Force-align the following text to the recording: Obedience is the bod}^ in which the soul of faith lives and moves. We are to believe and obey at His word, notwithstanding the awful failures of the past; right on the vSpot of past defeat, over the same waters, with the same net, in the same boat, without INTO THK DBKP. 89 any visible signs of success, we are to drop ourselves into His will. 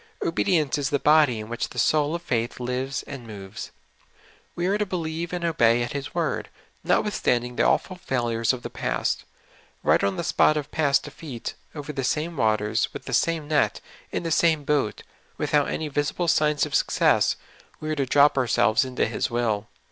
Obedience 0.25 0.79
is 0.79 0.89
the 0.89 0.99
bod}^ 0.99 1.27
in 1.29 1.47
which 1.47 1.69
the 1.69 1.77
soul 1.77 2.15
of 2.15 2.23
faith 2.23 2.59
lives 2.59 3.03
and 3.03 3.27
moves. 3.27 3.69
We 4.55 4.65
are 4.65 4.79
to 4.79 4.85
believe 4.87 5.31
and 5.31 5.45
obey 5.45 5.83
at 5.83 5.91
His 5.91 6.15
word, 6.15 6.49
notwithstanding 6.83 7.55
the 7.55 7.67
awful 7.67 7.97
failures 7.97 8.51
of 8.51 8.63
the 8.63 8.71
past; 8.71 9.25
right 9.83 10.03
on 10.03 10.15
the 10.17 10.23
vSpot 10.23 10.55
of 10.55 10.71
past 10.71 11.03
defeat, 11.03 11.53
over 11.75 11.93
the 11.93 12.03
same 12.03 12.35
waters, 12.35 12.91
with 12.93 13.05
the 13.05 13.13
same 13.13 13.47
net, 13.47 13.79
in 14.11 14.23
the 14.23 14.31
same 14.31 14.63
boat, 14.63 15.03
without 15.37 15.67
INTO 15.67 15.67
THK 15.67 15.73
DBKP. 15.73 15.75
89 15.75 15.75
any 15.75 15.87
visible 15.89 16.27
signs 16.27 16.65
of 16.65 16.73
success, 16.73 17.35
we 17.79 17.91
are 17.91 17.95
to 17.95 18.07
drop 18.07 18.39
ourselves 18.39 18.83
into 18.83 19.05
His 19.05 19.29
will. 19.29 19.67